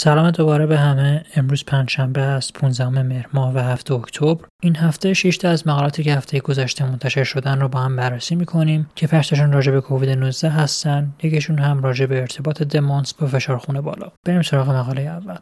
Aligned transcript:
سلام 0.00 0.30
دوباره 0.30 0.66
به 0.66 0.78
همه. 0.78 1.24
امروز 1.36 1.64
پنجشنبه 1.64 2.20
است 2.20 2.52
15 2.52 2.88
مهر 2.88 3.26
ماه 3.32 3.54
و 3.54 3.58
هفته 3.58 3.94
اکتبر. 3.94 4.44
این 4.62 4.76
هفته 4.76 5.14
6 5.14 5.44
از 5.44 5.66
مقالاتی 5.66 6.02
که 6.02 6.14
هفته 6.14 6.40
گذشته 6.40 6.84
منتشر 6.84 7.24
شدن 7.24 7.60
رو 7.60 7.68
با 7.68 7.80
هم 7.80 7.96
بررسی 7.96 8.34
می‌کنیم 8.34 8.90
که 8.94 9.06
پشتشون 9.06 9.52
راجع 9.52 9.72
به 9.72 9.80
کووید 9.80 10.10
19 10.10 10.48
هستن. 10.48 11.08
یکیشون 11.22 11.58
هم 11.58 11.82
راجع 11.82 12.06
به 12.06 12.20
ارتباط 12.20 12.62
دمانس 12.62 13.14
با 13.14 13.26
فشار 13.26 13.58
خون 13.58 13.80
بالا. 13.80 14.12
بریم 14.26 14.42
سراغ 14.42 14.70
مقاله 14.70 15.02
اول. 15.02 15.38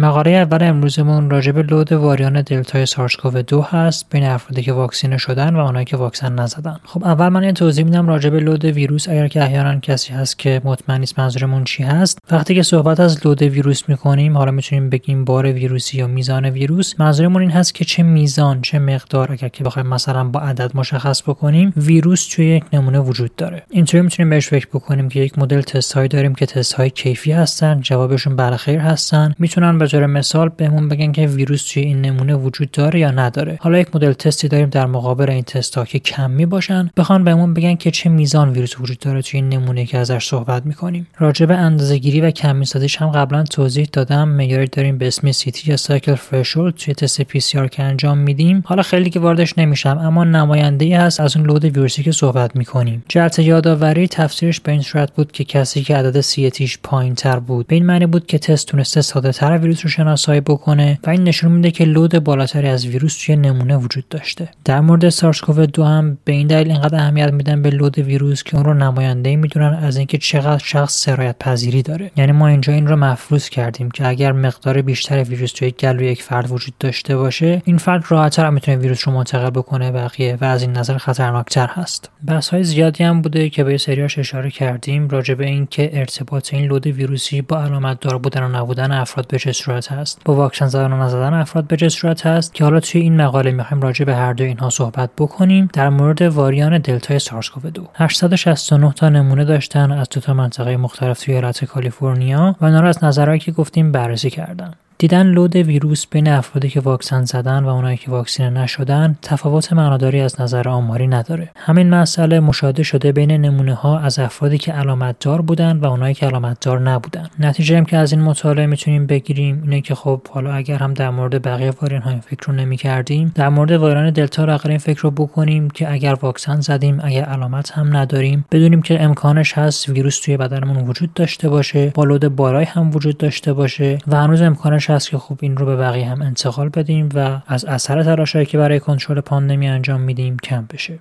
مقاله 0.00 0.30
اول 0.30 0.62
امروزمون 0.62 1.30
راجع 1.30 1.52
لود 1.52 1.92
واریان 1.92 2.42
دلتای 2.42 2.86
سارسکوو 2.86 3.42
دو 3.42 3.62
هست 3.62 4.06
بین 4.10 4.24
افرادی 4.24 4.62
که 4.62 4.72
واکسینه 4.72 5.16
شدن 5.16 5.56
و 5.56 5.58
اونایی 5.58 5.84
که 5.84 5.96
واکسن 5.96 6.34
نزدن. 6.34 6.76
خب 6.84 7.04
اول 7.04 7.28
من 7.28 7.44
یه 7.44 7.52
توضیح 7.52 7.84
میدم 7.84 8.08
راجع 8.08 8.30
لود 8.30 8.64
ویروس. 8.64 9.08
اگر 9.08 9.28
که 9.28 9.42
احیانا 9.42 9.80
کسی 9.80 10.12
هست 10.12 10.38
که 10.38 10.60
مطمئن 10.64 11.00
نیست 11.00 11.18
منظورمون 11.18 11.64
چی 11.64 11.82
هست 11.82 12.18
وقتی 12.30 12.54
که 12.54 12.62
صحبت 12.62 13.00
از 13.00 13.26
لود 13.26 13.42
ویروس 13.42 13.88
می‌کنیم 13.88 14.36
حالا 14.36 14.50
می‌تونیم 14.50 14.90
بگیم 14.90 15.24
بار 15.24 15.52
ویروسی 15.52 15.98
یا 15.98 16.06
میزان 16.06 16.44
ویروس 16.44 16.94
منظورمون 16.98 17.42
این 17.42 17.50
هست 17.50 17.74
که 17.74 17.84
چه 17.84 18.02
میزان 18.02 18.62
چه 18.62 18.78
مقدار 18.78 19.32
اگر 19.32 19.48
که 19.48 19.64
بخوایم 19.64 19.88
مثلا 19.88 20.24
با 20.24 20.40
عدد 20.40 20.70
مشخص 20.74 21.22
بکنیم 21.22 21.72
ویروس 21.76 22.28
توی 22.28 22.46
یک 22.46 22.64
نمونه 22.72 22.98
وجود 22.98 23.36
داره. 23.36 23.62
اینطوری 23.70 24.02
می‌تونیم 24.02 24.30
بهش 24.30 24.48
فکر 24.48 24.66
بکنیم 24.66 25.08
که 25.08 25.20
یک 25.20 25.38
مدل 25.38 25.60
تست 25.60 25.98
داریم 25.98 26.34
که 26.34 26.46
تست 26.46 26.74
های 26.74 26.90
کیفی 26.90 27.32
هستن 27.32 27.80
جوابشون 27.80 28.36
بله 28.36 28.56
خیر 28.56 28.78
هستن 28.78 29.34
می‌تونن 29.38 29.78
طور 29.88 30.06
مثال 30.06 30.48
بهمون 30.48 30.88
بگن 30.88 31.12
که 31.12 31.26
ویروس 31.26 31.72
توی 31.72 31.82
این 31.82 32.00
نمونه 32.00 32.34
وجود 32.34 32.70
داره 32.70 33.00
یا 33.00 33.10
نداره. 33.10 33.58
حالا 33.60 33.78
یک 33.78 33.96
مدل 33.96 34.12
تستی 34.12 34.48
داریم 34.48 34.68
در 34.68 34.86
مقابل 34.86 35.30
این 35.30 35.42
تست 35.42 35.78
ها 35.78 35.84
که 35.84 35.98
کمی 35.98 36.46
باشن 36.46 36.90
بخوان 36.96 37.24
بهمون 37.24 37.54
بگن 37.54 37.74
که 37.74 37.90
چه 37.90 38.10
میزان 38.10 38.50
ویروس 38.50 38.80
وجود 38.80 38.98
داره 38.98 39.22
توی 39.22 39.40
این 39.40 39.48
نمونه 39.48 39.86
که 39.86 39.98
ازش 39.98 40.24
صحبت 40.24 40.66
می‌کنیم. 40.66 41.06
راجع 41.18 41.46
به 41.46 41.56
اندازه 41.56 41.98
گیری 41.98 42.20
و 42.20 42.30
کمی 42.30 42.64
سازیش 42.64 42.96
هم 42.96 43.08
قبلا 43.08 43.44
توضیح 43.44 43.88
دادم. 43.92 44.28
معیاری 44.28 44.66
داریم 44.66 44.98
به 44.98 45.06
اسم 45.06 45.32
CT 45.32 45.70
یا 45.70 45.76
cycle 45.76 46.14
threshold 46.14 46.74
توی 46.74 46.94
تست 46.94 47.22
PCR 47.22 47.68
که 47.68 47.82
انجام 47.82 48.18
میدیم. 48.18 48.62
حالا 48.66 48.82
خیلی 48.82 49.10
که 49.10 49.20
واردش 49.20 49.58
نمیشم 49.58 49.98
اما 49.98 50.24
نماینده 50.24 50.84
ای 50.84 50.92
هست 50.92 51.20
از 51.20 51.36
اون 51.36 51.46
load 51.46 51.64
ویروسی 51.64 52.02
که 52.02 52.12
صحبت 52.12 52.56
می‌کنیم. 52.56 53.04
جهت 53.08 53.38
یادآوری 53.38 54.08
تفسیرش 54.08 54.60
به 54.60 54.72
این 54.72 54.82
صورت 54.82 55.12
بود 55.12 55.32
که 55.32 55.44
کسی 55.44 55.82
که 55.82 55.96
عدد 55.96 56.20
CT 56.20 56.50
ش 56.50 56.78
پایین 56.82 57.14
تر 57.14 57.38
بود 57.38 57.66
به 57.66 57.74
این 57.74 57.86
معنی 57.86 58.06
بود 58.06 58.26
که 58.26 58.38
تست 58.38 58.66
تونسته 58.66 59.00
ساده 59.00 59.32
تر 59.32 59.58
رو 59.80 59.90
شناسایی 59.90 60.40
بکنه 60.40 60.98
و 61.06 61.10
این 61.10 61.22
نشون 61.24 61.52
میده 61.52 61.70
که 61.70 61.84
لود 61.84 62.24
بالاتری 62.24 62.68
از 62.68 62.86
ویروس 62.86 63.24
توی 63.24 63.36
نمونه 63.36 63.76
وجود 63.76 64.08
داشته. 64.08 64.48
در 64.64 64.80
مورد 64.80 65.08
سارس 65.08 65.40
کوو 65.40 65.66
دو 65.66 65.84
هم 65.84 66.18
به 66.24 66.32
این 66.32 66.46
دلیل 66.46 66.70
اینقدر 66.70 66.98
اهمیت 66.98 67.32
میدن 67.32 67.62
به 67.62 67.70
لود 67.70 67.98
ویروس 67.98 68.42
که 68.42 68.56
اون 68.56 68.64
رو 68.64 68.74
نماینده 68.74 69.36
می‌دونن 69.36 69.74
از 69.74 69.96
اینکه 69.96 70.18
چقدر 70.18 70.64
شخص 70.64 71.04
سرایت 71.04 71.36
پذیری 71.40 71.82
داره. 71.82 72.10
یعنی 72.16 72.32
ما 72.32 72.48
اینجا 72.48 72.72
این 72.72 72.86
رو 72.86 72.96
مفروض 72.96 73.48
کردیم 73.48 73.90
که 73.90 74.08
اگر 74.08 74.32
مقدار 74.32 74.82
بیشتر 74.82 75.22
ویروس 75.22 75.52
توی 75.52 75.70
گلو 75.70 76.02
یک 76.02 76.22
فرد 76.22 76.50
وجود 76.50 76.74
داشته 76.80 77.16
باشه 77.16 77.62
این 77.64 77.78
فرد 77.78 78.04
راحتتر 78.08 78.50
می‌تونه 78.50 78.76
ویروس 78.76 79.08
رو 79.08 79.14
منتقل 79.14 79.50
بکنه 79.50 79.92
بقیه 79.92 80.38
و 80.40 80.44
از 80.44 80.62
این 80.62 80.72
نظر 80.72 80.98
خطرناکتر 80.98 81.66
هست. 81.66 82.10
بحث 82.26 82.48
های 82.48 82.64
زیادی 82.64 83.04
هم 83.04 83.22
بوده 83.22 83.48
که 83.50 83.64
به 83.64 83.78
سریاش 83.78 84.18
اشاره 84.18 84.50
کردیم 84.50 85.08
راجع 85.08 85.34
به 85.34 85.46
اینکه 85.46 85.90
ارتباط 85.92 86.54
این 86.54 86.64
لود 86.64 86.86
ویروسی 86.86 87.42
با 87.42 87.62
علامت 87.62 88.00
دار 88.00 88.18
بودن 88.18 88.42
و 88.42 88.48
نبودن 88.48 88.92
افراد 88.92 89.26
به 89.26 89.38
چه 89.38 89.52
صورت 89.58 89.92
هست. 89.92 90.20
با 90.24 90.34
واکسن 90.34 90.66
زدن 90.66 90.92
و 90.92 91.04
نزدن 91.04 91.34
افراد 91.34 91.66
به 91.66 91.76
چه 91.76 91.88
صورت 91.88 92.26
هست 92.26 92.54
که 92.54 92.64
حالا 92.64 92.80
توی 92.80 93.00
این 93.00 93.16
مقاله 93.16 93.50
می‌خوایم 93.50 93.82
راجع 93.82 94.04
به 94.04 94.14
هر 94.14 94.32
دو 94.32 94.44
اینها 94.44 94.70
صحبت 94.70 95.10
بکنیم 95.18 95.70
در 95.72 95.88
مورد 95.88 96.22
واریان 96.22 96.78
دلتای 96.78 97.18
سارس 97.18 97.48
کوو 97.50 97.70
2 97.70 97.88
869 97.94 98.92
تا 98.92 99.08
نمونه 99.08 99.44
داشتن 99.44 99.92
از 99.92 100.08
دو 100.08 100.20
تا 100.20 100.34
منطقه 100.34 100.76
مختلف 100.76 101.20
توی 101.20 101.34
ایالت 101.34 101.64
کالیفرنیا 101.64 102.56
و 102.60 102.64
اینا 102.64 102.80
رو 102.80 102.88
از 102.88 103.04
نظرهایی 103.04 103.40
که 103.40 103.52
گفتیم 103.52 103.92
بررسی 103.92 104.30
کردن. 104.30 104.74
دیدن 105.00 105.26
لود 105.26 105.56
ویروس 105.56 106.06
بین 106.06 106.28
افرادی 106.28 106.68
که 106.68 106.80
واکسن 106.80 107.24
زدن 107.24 107.64
و 107.64 107.68
اونایی 107.68 107.96
که 107.96 108.10
واکسینه 108.10 108.50
نشدن 108.50 109.16
تفاوت 109.22 109.72
معناداری 109.72 110.20
از 110.20 110.40
نظر 110.40 110.68
آماری 110.68 111.06
نداره. 111.06 111.50
همین 111.56 111.90
مسئله 111.90 112.40
مشاهده 112.40 112.82
شده 112.82 113.12
بین 113.12 113.30
نمونه 113.30 113.74
ها 113.74 113.98
از 113.98 114.18
افرادی 114.18 114.58
که 114.58 114.72
علامت 114.72 115.16
دار 115.20 115.42
بودن 115.42 115.76
و 115.76 115.84
اونایی 115.86 116.14
که 116.14 116.26
علامت 116.26 116.60
دار 116.60 116.80
نبودن. 116.80 117.28
نتیجه 117.38 117.78
هم 117.78 117.84
که 117.84 117.96
از 117.96 118.12
این 118.12 118.22
مطالعه 118.22 118.66
می‌تونیم 118.66 119.06
بگیریم. 119.06 119.62
اینه 119.62 119.80
که 119.80 119.94
خب 119.94 120.20
حالا 120.30 120.52
اگر 120.52 120.78
هم 120.78 120.94
در 120.94 121.10
مورد 121.10 121.42
بقیه 121.42 121.72
واریان 121.82 122.02
های 122.02 122.20
فکر 122.20 122.46
رو 122.46 122.52
نمی 122.52 122.76
کردیم 122.76 123.32
در 123.34 123.48
مورد 123.48 123.72
واریان 123.72 124.10
دلتا 124.10 124.44
رو 124.44 124.58
این 124.64 124.78
فکر 124.78 125.00
رو 125.00 125.10
بکنیم 125.10 125.70
که 125.70 125.92
اگر 125.92 126.14
واکسن 126.14 126.60
زدیم 126.60 127.00
اگر 127.02 127.24
علامت 127.24 127.70
هم 127.70 127.96
نداریم. 127.96 128.44
بدونیم 128.52 128.82
که 128.82 129.02
امکانش 129.02 129.58
هست 129.58 129.88
ویروس 129.88 130.20
توی 130.20 130.36
بدنمون 130.36 130.76
وجود 130.76 131.14
داشته 131.14 131.48
باشه 131.48 131.92
با 131.94 132.04
لود 132.04 132.36
بالای 132.36 132.64
هم 132.64 132.90
وجود 132.94 133.18
داشته 133.18 133.52
باشه 133.52 133.98
و 134.06 134.16
هنوز 134.16 134.42
امکانش 134.42 134.87
هست 134.90 135.10
که 135.10 135.18
خوب 135.18 135.38
این 135.42 135.56
رو 135.56 135.66
به 135.66 135.76
بقیه 135.76 136.06
هم 136.08 136.22
انتقال 136.22 136.68
بدیم 136.68 137.08
و 137.14 137.40
از 137.46 137.64
اثر 137.64 138.02
تلاشهایی 138.02 138.46
که 138.46 138.58
برای 138.58 138.80
کنترل 138.80 139.20
پاندمی 139.20 139.68
انجام 139.68 140.00
میدیم 140.00 140.36
کم 140.36 140.66
بشه. 140.72 140.98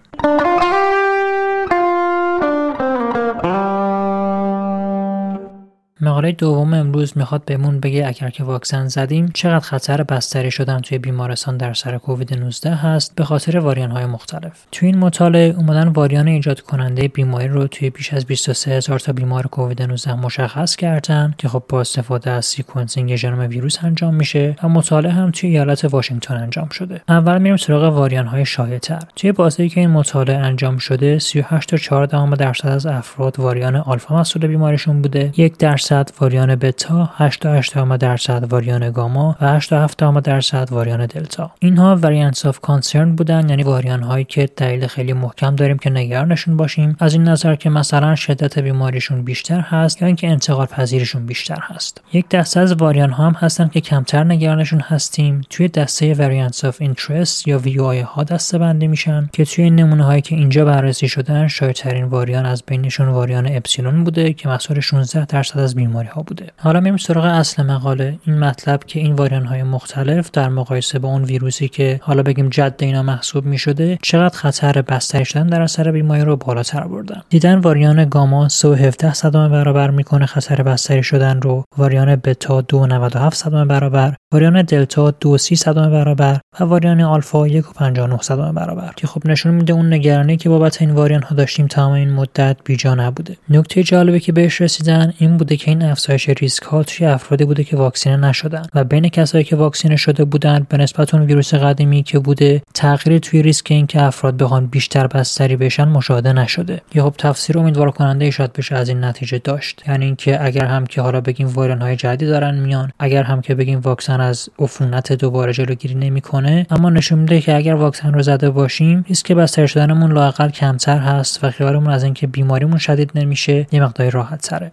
مقاله 6.02 6.32
دوم 6.32 6.74
امروز 6.74 7.18
می‌خواد 7.18 7.46
بهمون 7.46 7.80
بگه 7.80 8.08
اگر 8.08 8.30
که 8.30 8.44
واکسن 8.44 8.88
زدیم 8.88 9.32
چقدر 9.34 9.60
خطر 9.60 10.04
بستری 10.04 10.52
شدن 10.52 10.80
توی 10.80 10.98
بیمارستان 10.98 11.58
در 11.58 11.74
اثر 11.74 11.98
کووید 11.98 12.34
19 12.34 12.76
هست 12.76 13.16
به 13.16 13.24
خاطر 13.24 13.58
واریان 13.58 13.92
های 13.92 14.06
مختلف. 14.06 14.66
توی 14.72 14.88
این 14.88 14.98
مطالعه 14.98 15.56
اومدن 15.58 15.88
واریان 15.88 16.28
ایجاد 16.28 16.62
کننده 16.62 17.08
بیماری 17.08 17.48
رو 17.48 17.68
توی 17.68 17.90
بیش 17.90 18.14
از 18.14 18.26
23 18.26 18.72
هزار 18.72 19.00
تا 19.00 19.14
بیمار 19.14 19.48
کووید 19.48 19.82
19 19.82 20.16
مشخص 20.16 20.76
کردن 20.76 21.34
که 21.38 21.48
خب 21.48 21.64
با 21.70 21.82
استفاده 21.82 22.32
از 22.32 22.46
sequencing 22.46 23.16
ژنوم 23.16 23.50
ویروس 23.50 23.84
انجام 23.84 24.16
میشه 24.16 24.56
و 24.64 24.70
مطالعه 24.70 25.12
هم 25.12 25.32
توی 25.32 25.50
ایالت 25.50 25.86
واشنگتن 25.86 26.34
انجام 26.34 26.70
شده. 26.70 27.02
اول 27.10 27.38
میریم 27.38 27.58
سراغ 27.58 27.94
واریان 27.94 28.28
های 28.28 28.46
شایع‌تر. 28.46 29.00
توی 29.16 29.32
بازه‌ای 29.32 29.70
که 29.70 29.80
این 29.80 29.90
مطالعه 29.90 30.38
انجام 30.38 30.78
شده 30.78 31.20
38 31.20 31.94
و 32.14 32.36
درصد 32.36 32.68
از 32.68 32.86
افراد 32.86 33.40
واریان 33.40 33.76
آلفا 33.76 34.20
مسئول 34.20 34.48
بیماریشون 34.48 35.02
بوده 35.02 35.32
یک 35.38 35.58
درصد 35.58 35.87
درصد 35.88 36.12
واریان 36.22 36.56
بتا 36.56 37.10
88 37.18 37.74
درصد 37.98 38.48
واریان 38.50 38.92
گاما 38.92 39.36
و 39.42 39.48
87 39.48 39.98
درصد 40.24 40.68
واریان 40.72 41.06
دلتا. 41.06 41.52
اینها 41.60 41.96
variants 41.96 42.46
of 42.46 42.60
concern 42.60 43.16
بودن 43.16 43.50
یعنی 43.50 43.64
واریان 43.64 44.04
هایی 44.04 44.24
که 44.26 44.50
دلیل 44.58 44.88
خیلی 44.88 45.14
محکم 45.14 45.56
داریم 45.56 45.78
که 45.78 45.90
نگرانشون 45.90 46.58
باشیم. 46.58 46.98
از 47.00 47.14
این 47.14 47.24
نظر 47.24 47.56
که 47.56 47.70
مثلا 47.70 48.16
شدت 48.16 48.60
بیماریشون 48.60 49.24
بیشتر 49.24 49.60
هست 49.60 50.02
یا 50.02 50.08
اینکه 50.08 50.28
انتقال 50.28 50.66
پذیریشون 50.66 51.26
بیشتر 51.26 51.60
هست. 51.62 52.02
یک 52.14 52.30
دسته 52.30 52.60
از 52.60 52.74
واریان 52.74 53.10
ها 53.10 53.26
هم 53.26 53.34
هستن 53.34 53.68
که 53.68 53.82
کمتر 53.82 54.24
نگرانشون 54.24 54.80
هستیم. 54.80 55.42
توی 55.50 55.68
دسته 55.68 56.14
variants 56.14 56.66
of 56.66 56.78
interest 56.82 57.48
یا 57.48 57.60
VOI 57.60 58.00
ها 58.00 58.24
دسته 58.24 58.58
بندی 58.58 58.88
میشن 58.88 59.30
که 59.34 59.46
توی 59.46 59.70
نمونه 59.70 60.04
هایی 60.04 60.22
که 60.22 60.36
اینجا 60.36 60.66
بررسی 60.66 61.08
شدن 61.08 61.48
شایع‌ترین 61.48 62.06
واریان 62.06 62.46
از 62.46 62.64
بینشون 62.68 63.08
واریان 63.08 63.48
اپسیلون 63.56 64.04
بوده 64.04 64.34
که 64.34 64.50
مسئول 64.50 64.80
16 64.80 65.26
درصد 65.26 65.60
از 65.60 65.77
بیماری 65.78 66.08
ها 66.08 66.22
بوده. 66.22 66.48
حالا 66.58 66.80
میریم 66.80 66.98
سراغ 66.98 67.26
اصل 67.26 67.64
مقاله. 67.64 68.20
این 68.26 68.40
مطلب 68.40 68.84
که 68.84 69.00
این 69.00 69.14
واریان 69.14 69.46
های 69.46 69.64
مختلف 69.64 70.32
در 70.32 70.50
مقایسه 70.50 71.00
با 71.00 71.10
اون 71.10 71.24
ویروسی 71.24 71.68
که 71.68 72.00
حالا 72.04 72.24
بگیم 72.24 72.50
جد 72.50 72.76
اینا 72.80 73.04
محسوب 73.04 73.46
می 73.46 73.58
شده 73.58 73.98
چقدر 74.02 74.38
خطر 74.38 74.82
بستری 74.82 75.26
شدن 75.26 75.48
در 75.48 75.62
اثر 75.62 75.92
بیماری 75.92 76.22
رو 76.22 76.36
بالاتر 76.36 76.88
بردن 76.88 77.22
دیدن 77.30 77.56
واریان 77.56 78.10
گاما 78.10 78.50
3.17 78.50 79.14
صدام 79.14 79.52
برابر 79.52 79.90
می‌کنه 79.90 80.26
خطر 80.26 80.64
بستری 80.64 81.04
شدن 81.04 81.42
رو. 81.42 81.64
واریان 81.78 82.16
بتا 82.16 82.62
2.97 82.62 83.34
صدام 83.34 83.68
برابر. 83.68 84.16
واریان 84.34 84.62
دلتا 84.62 85.12
2.30 85.12 85.38
صدام 85.38 85.92
برابر. 85.92 86.40
و 86.60 86.64
واریان 86.64 87.02
آلفا 87.02 87.48
1.59 87.48 88.22
صدام 88.22 88.56
برابر. 88.56 88.92
که 88.96 89.08
خب 89.08 89.28
نشون 89.28 89.54
میده 89.54 89.74
اون 89.74 89.94
نگرانی 89.94 90.38
که 90.38 90.50
بابت 90.50 90.82
این 90.82 90.92
واریان 90.92 91.24
ها 91.24 91.36
داشتیم 91.36 91.68
تمام 91.68 91.92
این 91.92 92.14
مدت 92.14 92.58
بیجا 92.66 92.96
نبوده. 92.96 93.38
نکته 93.50 93.84
جالبی 93.84 94.20
که 94.20 94.32
بهش 94.32 94.62
رسیدن 94.62 95.14
این 95.18 95.38
بوده 95.38 95.58
که 95.58 95.67
این 95.68 95.84
افزایش 95.84 96.30
ریسک 96.30 96.64
ها 96.64 96.84
توی 96.84 97.08
افرادی 97.08 97.46
بوده 97.46 97.64
که 97.64 97.78
واکسینه 97.78 98.18
نشدن 98.18 98.64
و 98.74 98.84
بین 98.84 99.10
کسایی 99.10 99.44
که 99.44 99.56
واکسینه 99.56 99.96
شده 99.96 100.26
بودن 100.26 100.68
به 100.70 100.78
نسبت 100.78 101.14
اون 101.14 101.24
ویروس 101.24 101.54
قدیمی 101.54 102.04
که 102.04 102.20
بوده 102.20 102.62
تغییری 102.74 103.20
توی 103.20 103.42
ریسک 103.42 103.72
این 103.72 103.88
که 103.88 104.02
افراد 104.02 104.38
بخوان 104.38 104.66
بیشتر 104.66 105.08
بستری 105.08 105.56
بشن 105.56 105.88
مشاهده 105.88 106.34
نشده. 106.34 106.82
یه 106.96 107.04
خب 107.04 107.14
تفسیر 107.18 107.60
امیدوار 107.60 107.92
کننده 107.92 108.32
شاید 108.32 108.54
بشه 108.54 108.76
از 108.76 108.90
این 108.90 109.04
نتیجه 109.04 109.38
داشت. 109.38 109.84
یعنی 109.88 110.06
اینکه 110.06 110.46
اگر 110.46 110.66
هم 110.66 110.86
که 110.86 111.02
حالا 111.02 111.22
بگیم 111.22 111.48
وایرن 111.48 111.82
های 111.82 111.96
جدی 111.96 112.26
دارن 112.26 112.60
میان 112.60 112.92
اگر 113.00 113.24
هم 113.24 113.42
که 113.42 113.56
بگیم 113.56 113.80
واکسن 113.80 114.22
از 114.22 114.50
عفونت 114.60 115.14
دوباره 115.14 115.54
جلوگیری 115.54 115.96
نمی‌کنه 115.96 116.68
اما 116.70 116.90
نشون 116.90 117.20
میده 117.20 117.42
که 117.42 117.56
اگر 117.56 117.74
واکسن 117.74 118.14
رو 118.14 118.22
زده 118.22 118.50
باشیم 118.50 119.06
ریسک 119.08 119.32
بستری 119.32 119.68
شدنمون 119.68 120.12
لاقل 120.12 120.50
کمتر 120.50 120.98
هست 120.98 121.44
و 121.44 121.52
خیالمون 121.52 121.90
از 121.90 122.04
اینکه 122.04 122.28
بیماریمون 122.28 122.78
شدید 122.78 123.12
نمیشه 123.16 123.68
یه 123.72 123.84
مقداری 123.84 124.12
راحت 124.12 124.42
تره 124.42 124.72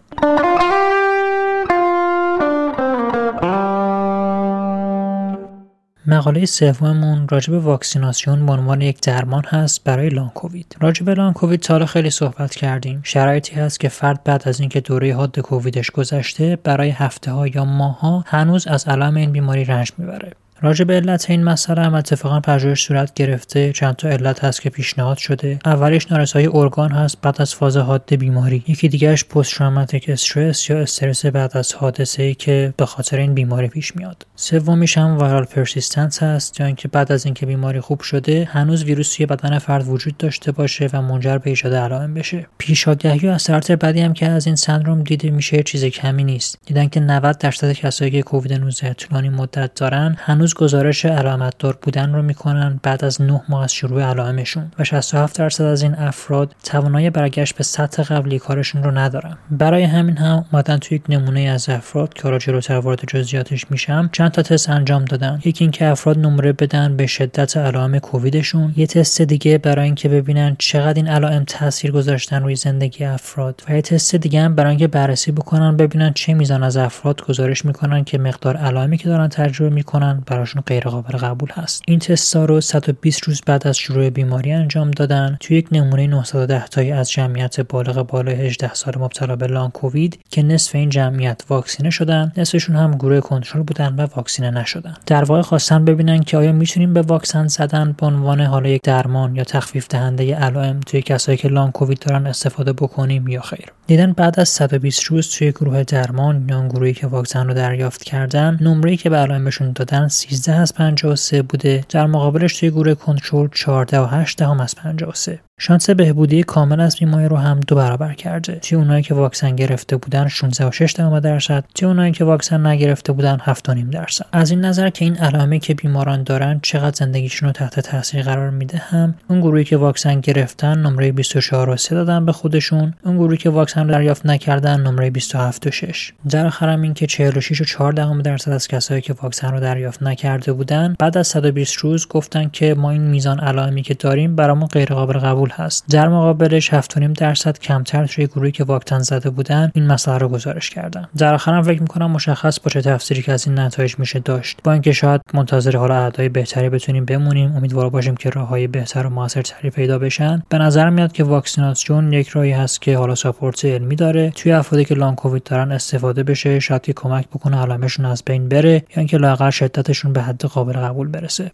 مقاله 6.06 6.46
سوممون 6.46 7.28
راجع 7.28 7.50
به 7.50 7.58
واکسیناسیون 7.58 8.46
به 8.46 8.52
عنوان 8.52 8.80
یک 8.80 9.00
درمان 9.00 9.44
هست 9.44 9.84
برای 9.84 10.08
لان 10.08 10.28
کووید. 10.28 10.76
راجع 10.80 11.04
به 11.04 11.14
لان 11.14 11.32
کووید 11.32 11.60
تا 11.60 11.86
خیلی 11.86 12.10
صحبت 12.10 12.54
کردیم. 12.54 13.00
شرایطی 13.04 13.54
هست 13.54 13.80
که 13.80 13.88
فرد 13.88 14.24
بعد 14.24 14.48
از 14.48 14.60
اینکه 14.60 14.80
دوره 14.80 15.14
حاد 15.14 15.40
کوویدش 15.40 15.90
گذشته 15.90 16.58
برای 16.64 16.90
هفته 16.90 17.30
ها 17.32 17.46
یا 17.46 17.64
ماه 17.64 18.00
ها 18.00 18.24
هنوز 18.26 18.66
از 18.66 18.88
علائم 18.88 19.14
این 19.14 19.32
بیماری 19.32 19.64
رنج 19.64 19.92
می‌بره. 19.98 20.32
راجع 20.60 20.84
به 20.84 20.94
علت 20.94 21.30
این 21.30 21.44
مسئله 21.44 21.82
هم 21.82 21.94
اتفاقا 21.94 22.40
پژوهش 22.40 22.84
صورت 22.84 23.14
گرفته. 23.14 23.72
چند 23.72 23.96
تا 23.96 24.08
علت 24.08 24.44
هست 24.44 24.62
که 24.62 24.70
پیشنهاد 24.70 25.18
شده. 25.18 25.58
اولیش 25.64 26.12
نارسایی 26.12 26.48
ارگان 26.52 26.90
هست 26.90 27.20
بعد 27.22 27.42
از 27.42 27.54
فاز 27.54 27.76
حاد 27.76 28.14
بیماری. 28.14 28.64
یکی 28.68 28.88
دیگهش 28.88 29.24
پست 29.24 29.54
تروماتیک 29.54 30.08
استرس 30.08 30.70
یا 30.70 30.78
استرس 30.78 31.26
بعد 31.26 31.56
از 31.56 31.74
حادثه 31.74 32.22
ای 32.22 32.34
که 32.34 32.74
به 32.76 32.86
خاطر 32.86 33.18
این 33.18 33.34
بیماری 33.34 33.68
پیش 33.68 33.96
میاد. 33.96 34.26
سومیش 34.36 34.98
هم 34.98 35.18
وایرال 35.18 35.44
پرسیستنس 35.44 36.22
هست 36.22 36.60
یا 36.60 36.66
اینکه 36.66 36.88
بعد 36.88 37.12
از 37.12 37.24
اینکه 37.24 37.46
بیماری 37.46 37.80
خوب 37.80 38.00
شده 38.00 38.48
هنوز 38.52 38.84
ویروس 38.84 39.14
توی 39.14 39.26
بدن 39.26 39.58
فرد 39.58 39.88
وجود 39.88 40.16
داشته 40.16 40.52
باشه 40.52 40.90
و 40.92 41.02
منجر 41.02 41.38
به 41.38 41.50
ایجاد 41.50 41.74
علائم 41.74 42.14
بشه. 42.14 42.46
پیشاگهی 42.58 43.28
و 43.28 43.30
اثرات 43.30 43.72
بعدی 43.72 44.00
هم 44.00 44.12
که 44.12 44.26
از 44.26 44.46
این 44.46 44.56
سندروم 44.56 45.02
دیده 45.02 45.30
میشه 45.30 45.62
چیز 45.62 45.84
کمی 45.84 46.24
نیست. 46.24 46.58
دیدن 46.66 46.88
که 46.88 47.00
90 47.00 47.38
درصد 47.38 47.72
کسایی 47.72 48.10
که 48.10 48.22
کووید 48.22 48.52
19 48.52 48.94
طولانی 48.94 49.28
مدت 49.28 49.74
دارن 49.74 50.16
گزارش 50.52 51.05
علامت 51.05 51.55
دار 51.58 51.79
بودن 51.82 52.14
رو 52.14 52.23
می‌کنن 52.23 52.81
بعد 52.82 53.05
از 53.05 53.23
9 53.23 53.41
ماه 53.49 53.62
از 53.62 53.75
شروع 53.75 54.02
علائمشون 54.02 54.73
و 54.79 54.85
67 54.85 55.38
درصد 55.38 55.64
از 55.64 55.82
این 55.82 55.94
افراد 55.94 56.55
توانایی 56.64 57.11
برگشت 57.11 57.56
به 57.56 57.64
سطح 57.64 58.02
قبلی 58.02 58.38
کارشون 58.38 58.82
رو 58.82 58.91
ندارن. 58.91 59.37
برای 59.50 59.82
همین 59.82 60.17
هم 60.17 60.44
اومدن 60.52 60.76
توی 60.76 60.96
یک 60.96 61.02
نمونه 61.08 61.41
از 61.41 61.69
افراد 61.69 62.14
که 62.14 62.23
حالا 62.23 62.38
جلوتر 62.38 62.79
وارد 62.79 63.00
جزئیاتش 63.08 63.70
میشم 63.70 64.08
چند 64.12 64.31
تا 64.31 64.43
تست 64.43 64.70
انجام 64.70 65.05
دادن. 65.05 65.41
یکی 65.44 65.64
اینکه 65.64 65.87
افراد 65.87 66.19
نمره 66.19 66.52
بدن 66.52 66.96
به 66.96 67.06
شدت 67.06 67.56
علائم 67.56 67.99
کوویدشون. 67.99 68.75
یه 68.76 68.87
تست 68.87 69.23
دیگه 69.23 69.58
برای 69.58 69.85
اینکه 69.85 70.08
ببینن 70.08 70.56
چقدر 70.58 70.94
این 70.94 71.08
علائم 71.08 71.44
تاثیر 71.44 71.91
گذاشتن 71.91 72.43
روی 72.43 72.56
زندگی 72.56 73.05
افراد. 73.05 73.62
و 73.69 73.75
یه 73.75 73.82
تست 73.82 74.14
دیگه 74.14 74.43
هم 74.43 74.55
برای 74.55 74.70
اینکه 74.70 74.87
بررسی 74.87 75.32
بکنن 75.32 75.76
ببینن 75.76 76.12
چه 76.12 76.35
میزان 76.35 76.62
از 76.62 76.76
افراد 76.76 77.23
گزارش 77.23 77.64
می‌کنن 77.64 78.05
که 78.05 78.19
مقدار 78.19 78.56
علائمی 78.56 78.99
که 78.99 79.08
دارن 79.08 79.29
تجربه 79.29 79.75
می‌کنن 79.75 80.23
براشون 80.34 80.62
غیر 80.66 80.84
قابل 80.84 81.19
قبول 81.19 81.48
هست. 81.52 81.82
این 81.86 81.98
تستا 81.98 82.44
رو 82.44 82.60
120 82.60 83.25
روز 83.25 83.40
بعد 83.46 83.66
از 83.66 83.76
شروع 83.76 84.10
بیماری 84.10 84.52
انجام 84.52 84.90
دادن 84.90 85.36
توی 85.40 85.56
یک 85.56 85.69
نمونه 85.72 86.06
910 86.06 86.66
تایی 86.66 86.92
از 86.92 87.10
جمعیت 87.10 87.60
بالغ 87.60 88.06
بالای 88.06 88.34
18 88.34 88.75
سال 88.75 88.94
مبتلا 88.98 89.36
به 89.36 89.46
لان 89.46 89.70
کووید 89.70 90.19
که 90.31 90.42
نصف 90.42 90.75
این 90.75 90.88
جمعیت 90.88 91.42
واکسینه 91.48 91.90
شدن 91.90 92.32
نصفشون 92.36 92.76
هم 92.76 92.94
گروه 92.94 93.20
کنترل 93.20 93.62
بودن 93.62 93.94
و 93.94 94.06
واکسینه 94.16 94.50
نشدن. 94.50 94.94
در 95.06 95.25
واقع 95.25 95.42
خواستن 95.42 95.84
ببینن 95.84 96.22
که 96.22 96.36
آیا 96.36 96.52
می‌تونیم 96.52 96.94
به 96.94 97.02
واکسن 97.02 97.46
زدن 97.46 97.94
به 97.98 98.06
عنوان 98.06 98.40
حالا 98.40 98.69
یک 98.69 98.82
درمان 98.82 99.36
یا 99.36 99.44
تخفیف 99.44 99.88
دهنده 99.88 100.34
علائم 100.36 100.81
توی 100.81 101.02
کسایی 101.02 101.38
که 101.38 101.48
لان 101.48 101.70
کووید 101.70 101.98
دارن 101.98 102.26
استفاده 102.26 102.72
بکنیم 102.72 103.28
یا 103.28 103.40
خیر. 103.40 103.66
دیدن 103.86 104.12
بعد 104.12 104.40
از 104.40 104.48
120 104.48 105.04
روز 105.04 105.31
توی 105.31 105.52
گروه 105.52 105.82
درمان 105.82 106.48
یا 106.48 106.69
گروهی 106.69 106.92
که 106.92 107.06
واکسن 107.06 107.46
رو 107.46 107.54
دریافت 107.54 108.04
کردن 108.04 108.58
نمره‌ای 108.60 108.96
که 108.96 109.10
به 109.10 109.16
علائمشون 109.16 109.72
دادن 109.72 110.08
13 110.28 110.54
از 110.54 110.74
53 110.74 111.42
بوده. 111.42 111.84
در 111.88 112.06
مقابلش 112.06 112.58
توی 112.58 112.70
گروه 112.70 112.94
کنترل 112.94 113.48
14 113.52 114.00
و 114.00 114.04
8 114.06 114.38
دهم 114.38 114.60
از 114.60 114.74
53 114.74 115.40
شانس 115.58 115.90
بهبودی 115.90 116.42
کامل 116.42 116.80
از 116.80 116.96
بیماری 116.96 117.28
رو 117.28 117.36
هم 117.36 117.60
دو 117.60 117.74
برابر 117.74 118.12
کرده. 118.12 118.54
توی 118.54 118.78
اونایی 118.78 119.02
که 119.02 119.14
واکسن 119.14 119.56
گرفته 119.56 119.96
بودن 119.96 120.28
16 120.28 120.68
و 120.68 120.70
6 120.70 120.92
درصد 120.92 121.64
توی 121.74 121.88
اونایی 121.88 122.12
که 122.12 122.24
واکسن 122.24 122.66
نگرفته 122.66 123.12
بودن 123.12 123.36
7.5 123.36 123.90
درصد. 123.90 124.26
از 124.32 124.50
این 124.50 124.60
نظر 124.60 124.90
که 124.90 125.04
این 125.04 125.16
علائمی 125.16 125.60
که 125.60 125.74
بیماران 125.74 126.22
دارن 126.22 126.60
چقدر 126.62 126.96
زندگیشون 126.96 127.46
رو 127.46 127.52
تحت 127.52 127.80
تاثیر 127.80 128.22
قرار 128.22 128.50
میده 128.50 128.78
هم؟ 128.78 129.14
اون 129.28 129.40
گروهی 129.40 129.64
که 129.64 129.76
واکسن 129.76 130.20
گرفتن 130.20 130.78
نمره 130.78 131.12
24 131.12 131.70
و 131.70 131.76
3 131.76 131.94
دادن 131.94 132.26
به 132.26 132.32
خودشون. 132.32 132.94
اون 133.04 133.16
گروهی 133.16 133.36
که 133.36 133.50
واکسن 133.50 133.86
دریافت 133.86 134.26
نکردن 134.26 134.80
نمره 134.80 135.10
27 135.10 135.66
و 135.66 135.70
6 135.70 136.12
در 136.30 136.46
آخرم 136.46 136.82
این 136.82 136.94
که 136.94 137.06
46 137.06 137.60
و 137.60 137.64
4 137.64 137.92
درصد 137.92 138.52
از 138.52 138.68
کسایی 138.68 139.00
که 139.00 139.12
واکسن 139.22 139.50
رو 139.50 139.60
دریافت 139.60 140.02
نکرده 140.02 140.52
بودن 140.52 140.94
بعد 140.98 141.18
از 141.18 141.26
120 141.26 141.76
روز 141.76 142.08
گفتن 142.08 142.48
که 142.52 142.74
ما 142.74 142.90
این 142.90 143.02
میزان 143.02 143.40
علائمی 143.40 143.82
که 143.82 143.94
داریم 143.94 144.36
برامون 144.36 144.66
غیر 144.66 144.88
قابل 144.88 145.18
قبول 145.44 145.64
هست. 145.64 145.85
در 145.91 146.08
مقابلش 146.08 146.75
7.5 146.75 147.12
درصد 147.19 147.58
کمتر 147.58 148.06
توی 148.06 148.26
گروهی 148.26 148.52
که 148.52 148.64
واکسن 148.64 148.99
زده 148.99 149.31
بودن 149.31 149.70
این 149.75 149.87
مسئله 149.87 150.19
رو 150.19 150.29
گزارش 150.29 150.70
کردن. 150.70 151.08
در 151.17 151.35
آخرم 151.35 151.62
فکر 151.62 151.82
می‌کنم 151.82 152.11
مشخص 152.11 152.61
باشه 152.61 152.82
تفسیری 152.82 153.23
که 153.23 153.32
از 153.32 153.46
این 153.46 153.58
نتایج 153.58 153.94
میشه 153.99 154.19
داشت. 154.19 154.58
با 154.64 154.73
اینکه 154.73 154.93
شاید 154.93 155.20
منتظر 155.35 155.76
حالا 155.76 155.94
اعدای 155.94 156.29
بهتری 156.29 156.69
بتونیم 156.69 157.05
بمونیم 157.05 157.56
امیدوار 157.56 157.91
باشیم 157.91 158.17
که 158.17 158.31
راههای 158.31 158.67
بهتر 158.67 159.06
و 159.06 159.11
موثرتری 159.11 159.70
پیدا 159.70 159.99
بشن. 159.99 160.43
به 160.49 160.58
نظر 160.58 160.91
میاد 160.91 161.12
که 161.12 161.25
واکسیناسیون 161.25 162.12
یک 162.12 162.29
راهی 162.29 162.52
هست 162.52 162.82
که 162.82 162.96
حالا 162.99 163.14
ساپورت 163.14 163.64
علمی 163.64 163.96
داره. 163.96 164.31
توی 164.31 164.52
افرادی 164.52 164.85
که 164.85 164.94
لان 164.94 165.14
کووید 165.14 165.43
دارن 165.43 165.73
استفاده 165.73 166.23
بشه 166.23 166.61
شاید 166.61 166.82
که 166.82 166.93
کمک 166.93 167.29
بکنه 167.29 167.62
علائمشون 167.62 168.06
از 168.06 168.23
بین 168.26 168.49
بره 168.49 168.73
یا 168.73 168.82
اینکه 168.96 169.17
لااقل 169.17 169.50
شدتشون 169.50 170.12
به 170.12 170.23
حد 170.23 170.44
قابل 170.44 170.73
قبول 170.73 171.08
برسه. 171.08 171.50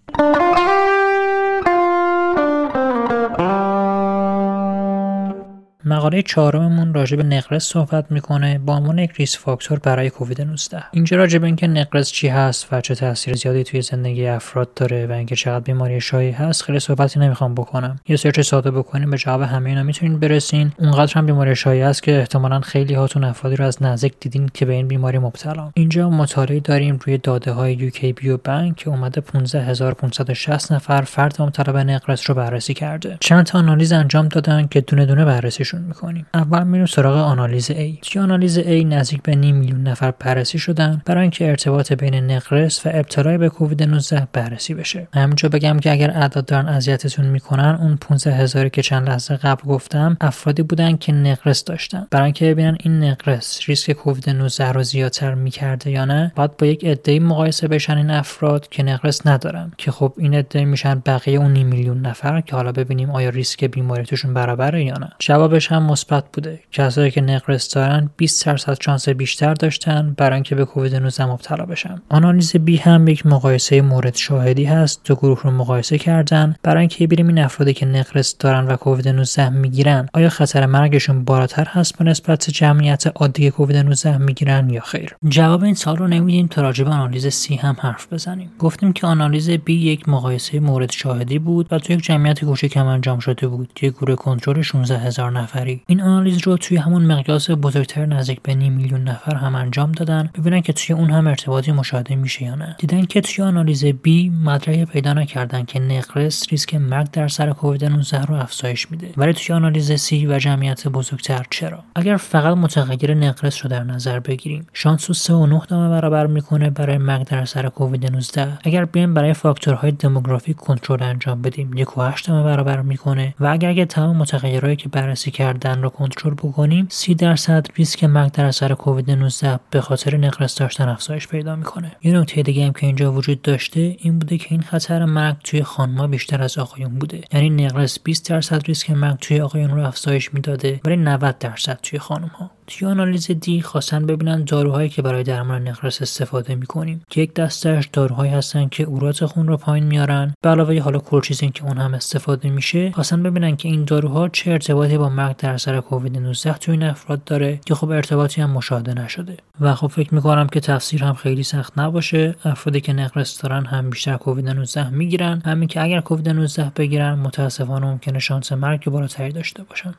مقاله 6.01 6.23
چهارممون 6.23 6.95
راجع 6.95 7.17
به 7.17 7.23
نقرس 7.23 7.65
صحبت 7.65 8.05
می‌کنه. 8.11 8.59
با 8.59 8.77
عنوان 8.77 8.99
یک 8.99 9.13
risk 9.13 9.39
factor 9.39 9.79
برای 9.79 10.11
کووید 10.11 10.41
19 10.43 10.83
اینجا 10.93 11.17
راجع 11.17 11.39
به 11.39 11.47
اینکه 11.47 11.67
نقرس 11.67 12.13
چی 12.13 12.29
هست 12.29 12.73
و 12.73 12.81
چه 12.81 12.95
تاثیر 12.95 13.35
زیادی 13.35 13.65
توی 13.65 13.83
زندگی 13.83 14.27
افراد 14.27 14.75
داره 14.75 15.07
و 15.07 15.13
اینکه 15.13 15.37
چقدر 15.37 15.65
بیماری 15.65 16.01
شایع 16.01 16.35
هست 16.35 16.63
خیلی 16.63 16.79
صحبتی 16.79 17.21
نمی‌خوام 17.21 17.55
بکنم. 17.55 18.01
یه 18.09 18.17
search 18.17 18.41
ساده 18.41 18.71
بکنیم 18.71 19.11
به 19.11 19.17
جواب 19.17 19.43
همه 19.43 19.69
اینا 19.69 19.83
می‌تونین 19.83 20.19
برسین. 20.19 20.73
اونقدر 20.79 21.15
هم 21.15 21.27
بیماری 21.27 21.57
شایع 21.57 21.87
هست 21.87 22.03
که 22.03 22.19
احتمالا 22.19 22.61
خیلی 22.61 22.95
هاتون 22.95 23.25
افرادی 23.25 23.57
رو 23.57 23.65
از 23.65 23.83
نزدیک 23.83 24.15
دیدین 24.21 24.51
که 24.55 24.65
به 24.65 24.73
این 24.73 24.89
بیماری 24.89 25.19
مبتلا. 25.19 25.71
اینجا 25.75 26.11
مطالعه 26.11 26.61
داریم 26.61 26.99
روی 27.05 27.19
داده 27.19 27.53
های 27.53 27.75
UK 27.75 28.13
Biobank 28.13 28.77
که 28.77 28.91
اومده 28.91 29.21
15560 29.21 30.73
نفر 30.73 31.03
فرد 31.03 31.43
مبتلا 31.43 31.73
به 31.73 31.85
نقرس 31.85 32.31
رو 32.31 32.37
بررسی 32.37 32.75
کرده. 32.75 33.17
چند 33.21 33.47
تا 33.47 33.59
آنالیز 33.59 33.93
انجام 33.93 34.29
دادن 34.29 34.67
که 34.67 34.81
دونه 34.81 35.07
دونه 35.07 35.25
بررسیشون 35.25 35.90
می‌کنیم. 35.91 36.27
اول 36.35 36.65
میریم 36.65 36.87
سراغ 36.87 37.17
آنالیز 37.17 37.71
A. 37.71 37.99
توی 38.03 38.23
آنالیز 38.23 38.59
A 38.59 38.69
نزدیک 38.69 39.23
به 39.23 39.35
نیم 39.35 39.57
میلیون 39.57 39.83
نفر 39.83 40.13
بررسی 40.19 40.59
شدن 40.59 41.03
برای 41.07 41.23
اینکه 41.23 41.49
ارتباط 41.49 41.93
بین 41.93 42.15
نقرس 42.15 42.87
و 42.87 42.91
ابتلای 42.93 43.39
به 43.39 43.49
کووید 43.49 43.83
19 43.83 44.29
بررسی 44.33 44.75
بشه. 44.75 45.09
همینجا 45.15 45.49
بگم 45.49 45.79
که 45.79 45.93
اگر 45.93 46.11
اعداد 46.11 46.47
دارن 46.47 46.69
اذیتتون 46.69 47.27
می‌کنن 47.27 47.79
اون 47.81 47.97
15 47.97 48.33
هزاری 48.35 48.71
که 48.71 48.83
چند 48.83 49.09
لحظه 49.09 49.37
قبل 49.37 49.63
گفتم 49.63 50.17
افرادی 50.21 50.63
بودن 50.63 50.97
که 50.97 51.13
نقرس 51.13 51.65
داشتن. 51.65 52.07
برای 52.11 52.25
اینکه 52.25 52.45
ببینن 52.45 52.77
این 52.81 53.05
نقرس 53.05 53.61
ریسک 53.67 53.93
کووید 53.93 54.31
19 54.31 54.73
رو 54.73 54.83
زیادتر 54.83 55.35
می‌کرده 55.35 55.91
یا 55.91 56.05
نه 56.05 56.33
باید 56.37 56.57
با 56.57 56.67
یک 56.67 56.85
عده‌ای 56.85 57.19
مقایسه 57.19 57.69
بشن 57.69 57.97
این 57.97 58.11
افراد 58.11 58.69
که 58.69 58.83
نقرس 58.83 59.27
ندارن. 59.27 59.73
که 59.79 59.91
خب 59.91 60.13
این 60.19 60.35
عده 60.35 60.65
میشن 60.65 61.03
بقیه 61.07 61.39
اون 61.39 61.53
نیم 61.53 61.67
میلیون 61.67 62.01
نفر 62.01 62.41
که 62.41 62.57
حالا 62.57 62.73
ببینیم 62.73 63.11
آیا 63.11 63.29
ریسک 63.29 63.65
بیماری 63.65 64.05
توشون 64.05 64.35
برابره 64.35 64.85
یا 64.85 64.95
نه. 64.95 65.09
جوابش 65.19 65.73
مثبت 65.83 66.25
بوده. 66.33 66.61
کسایی 66.73 67.11
که 67.11 67.21
نقرس 67.21 67.75
دارن 67.75 68.11
20 68.17 68.47
درصد 68.47 68.77
شانس 68.81 69.09
بیشتر 69.09 69.55
داشتن 69.55 70.15
برای 70.17 70.35
اینکه 70.35 70.55
به 70.55 70.65
کووید 70.65 70.97
19 70.97 71.27
مبتلا 71.27 71.65
بشن. 71.67 72.03
آنالیز 72.09 72.57
بی 72.57 72.77
هم 72.77 73.09
یک 73.09 73.27
مقایسه 73.27 73.83
مورد 73.83 74.15
شاهدی 74.15 74.65
هست. 74.65 75.01
دو 75.05 75.15
گروه 75.15 75.43
رو 75.43 75.51
مقایسه 75.51 75.99
کردن. 75.99 76.55
برای 76.63 76.81
اینکه 76.81 77.07
ببینیم 77.07 77.29
این 77.29 77.39
افرادی 77.39 77.73
که 77.75 77.87
نقرس 77.87 78.39
دارن 78.39 78.67
و 78.67 78.77
کووید 78.77 79.09
19 79.09 79.49
می‌گیرن 79.49 80.09
آیا 80.13 80.29
خطر 80.29 80.67
مرگشون 80.67 81.25
بالاتر 81.25 81.65
هست 81.65 81.99
به 81.99 82.05
نسبت 82.05 82.51
جمعیت 82.51 83.07
عادی 83.15 83.51
کووید 83.51 83.77
19 83.77 84.19
می‌گیرن 84.19 84.71
یا 84.71 84.81
خیر؟ 84.81 85.17
جواب 85.29 85.63
این 85.65 85.75
سوال 85.75 85.97
رو 85.97 86.07
نمیدیم 86.07 86.47
تا 86.47 86.63
راجع 86.63 86.85
به 86.85 86.91
آنالیز 86.91 87.27
C 87.27 87.57
هم 87.57 87.77
حرف 87.81 88.13
بزنیم. 88.13 88.51
گفتیم 88.59 88.93
که 88.93 89.07
آنالیز 89.07 89.51
B 89.51 89.75
یک 89.75 90.09
مقایسه 90.09 90.61
مورد 90.61 90.93
شاهدی 90.93 91.39
بود 91.39 91.67
و 91.71 91.79
تو 91.79 91.93
یک 91.93 92.01
جمعیت 92.01 92.45
کوچک 92.45 92.77
انجام 92.77 93.19
شده 93.19 93.49
بود 93.49 93.79
یک 93.83 93.93
گروه 93.93 94.17
کنترل 94.17 94.63
16 94.63 94.99
هزار 94.99 95.33
نفری 95.33 95.70
این 95.87 96.01
آنالیز 96.01 96.47
رو 96.47 96.57
توی 96.57 96.77
همون 96.77 97.05
مقیاس 97.05 97.51
بزرگتر 97.51 98.07
نزدیک 98.07 98.43
به 98.43 98.55
نیم 98.55 98.73
میلیون 98.73 99.05
نفر 99.05 99.35
هم 99.35 99.55
انجام 99.55 99.93
دادن 99.93 100.31
ببینن 100.35 100.61
که 100.61 100.73
توی 100.73 100.97
اون 100.97 101.11
هم 101.11 101.27
ارتباطی 101.27 101.73
مشاهده 101.73 102.15
میشه 102.15 102.45
یا 102.45 102.55
نه. 102.55 102.77
دیدن 102.79 103.05
که 103.05 103.21
توی 103.21 103.45
آنالیز 103.45 103.85
B 103.85 104.31
مدرک 104.45 104.85
پیدا 104.85 105.13
نکردن 105.13 105.65
که 105.65 105.81
نقرس 105.81 106.45
ریسک 106.51 106.75
مرگ 106.75 107.11
در 107.11 107.29
اثر 107.29 107.53
کووید 107.53 107.85
19 107.85 108.25
رو 108.25 108.35
افزایش 108.35 108.91
میده. 108.91 109.11
ولی 109.17 109.33
توی 109.33 109.55
آنالیز 109.55 109.93
C 109.93 110.27
و 110.27 110.39
جمعیت 110.39 110.89
بزرگتر 110.89 111.47
چرا؟ 111.51 111.85
اگر 111.95 112.17
فقط 112.17 112.57
متغیر 112.57 113.15
نقرس 113.15 113.65
رو 113.65 113.71
در 113.71 113.85
نظر 113.85 114.21
بگیریم 114.21 114.67
شانس 114.73 115.11
رو 115.11 115.13
3 115.13 115.35
و 115.35 115.47
9 115.47 115.61
برابر 115.71 116.27
می‌کنه 116.27 116.71
برای 116.71 116.99
مرگ 116.99 117.27
در 117.27 117.45
اثر 117.45 117.69
کووید 117.69 118.13
19 118.13 118.59
اگر 118.65 118.85
بیایم 118.85 119.15
برای 119.15 119.35
فاکتورهای 119.35 119.93
دموگرافیک 119.93 120.57
کنترل 120.57 121.03
انجام 121.03 121.43
بدیم 121.43 121.75
1 121.77 121.99
و 121.99 122.03
8 122.03 122.31
برابر 122.31 122.81
می‌کنه. 122.81 123.35
و 123.41 123.47
اگر 123.47 123.85
تمام 123.85 124.17
متغیرهایی 124.17 124.77
که 124.77 124.89
بررسی 124.89 125.31
کردن 125.61 125.83
رو 125.83 125.89
کنترل 125.89 126.35
بکنیم 126.35 126.87
30 126.91 127.15
درصد 127.15 127.67
ریسک 127.77 128.05
مرگ 128.05 128.33
در 128.33 128.45
اثر 128.45 128.75
کووید 128.75 129.11
19 129.11 129.61
به 129.71 129.81
خاطر 129.81 130.17
نقرس 130.17 130.55
داشتن 130.55 130.89
افزایش 130.89 131.29
پیدا 131.29 131.57
می‌کنه. 131.57 131.93
یه 132.03 132.13
نکته 132.13 132.43
دیگه 132.43 132.67
هم 132.67 132.73
که 132.73 132.87
اینجا 132.87 133.13
وجود 133.13 133.43
داشته 133.43 133.97
این 133.99 134.19
بوده 134.19 134.39
که 134.39 134.47
این 134.51 134.63
خطر 134.63 135.05
مرگ 135.05 135.37
توی 135.45 135.63
خانم‌ها 135.63 136.07
بیشتر 136.07 136.43
از 136.43 136.59
آقایون 136.59 136.99
بوده. 136.99 137.21
یعنی 137.33 137.51
نقرس 137.51 137.99
20 137.99 138.31
درصد 138.31 138.63
ریسک 138.67 138.91
مرگ 138.91 139.17
توی 139.21 139.41
آقایون 139.41 139.71
رو 139.71 139.87
افزایش 139.87 140.35
می‌داده 140.35 140.81
ولی 140.85 140.97
90 140.97 141.39
درصد 141.39 141.79
توی 141.83 141.99
خانم‌ها 141.99 142.51
توی 142.71 142.89
آنالیز 142.89 143.31
دی 143.31 143.63
خواستن 143.63 144.07
ببینن 144.07 144.45
داروهایی 144.45 144.89
که 144.89 145.03
برای 145.03 145.23
درمان 145.23 145.69
نقرس 145.69 146.03
استفاده 146.03 146.55
می‌کنیم. 146.55 147.03
که 147.11 147.21
یک 147.21 147.35
دستش 147.35 147.89
داروهایی 147.93 148.33
هستن 148.33 148.69
که 148.69 148.83
اورات 148.85 149.25
خون 149.25 149.49
رو 149.49 149.57
پایین 149.57 149.85
میارن. 149.85 150.35
به 150.43 150.51
علاوه 150.51 150.81
حالا 150.81 150.99
کلچیزین 150.99 151.53
که 151.53 151.65
اون 151.65 151.79
هم 151.79 151.95
استفاده 151.95 152.51
میشه 152.51 152.93
خواستن 152.93 153.23
ببینن 153.23 153.57
که 153.57 153.69
این 153.69 153.85
داروها 153.85 154.29
چه 154.29 154.51
ارتباطی 154.51 154.99
با 154.99 155.09
مرگ 155.09 155.37
در 155.37 155.53
اثر 155.53 155.81
کووید 155.81 156.19
19 156.19 156.53
توی 156.53 156.73
این 156.73 156.83
افراد 156.83 157.25
داره 157.25 157.61
که 157.67 157.75
خب 157.75 157.91
ارتباطی 157.91 158.41
هم 158.43 158.51
مشاهده 158.51 158.95
نشده. 158.95 159.37
و 159.61 159.75
خب 159.75 159.87
فکر 159.87 160.15
می‌کنم 160.15 160.47
که 160.47 160.61
تفسیر 160.61 161.05
هم 161.05 161.15
خیلی 161.15 161.43
سخت 161.43 161.79
نباشه. 161.79 162.35
افرادی 162.45 162.81
که 162.81 162.93
نقرس 162.93 163.43
دارن 163.43 163.65
هم 163.65 163.91
بیشتر 163.91 164.17
کووید 164.17 164.49
19 164.49 164.91
می‌گیرن. 164.91 165.43
همین 165.45 165.69
که 165.69 165.83
اگر 165.83 166.01
کووید 166.01 166.29
19 166.29 166.73
بگیرن 166.77 167.15
متاسفانه 167.15 167.87
ممکنه 167.87 168.19
شانس 168.19 168.53
مرگ 168.53 168.85
بالاتری 168.85 169.33
داشته 169.33 169.63
باشن. 169.63 169.95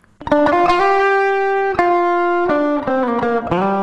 Bye. 3.51 3.80